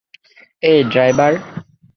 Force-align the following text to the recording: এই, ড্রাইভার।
এই, 0.63 0.79
ড্রাইভার। 0.83 1.33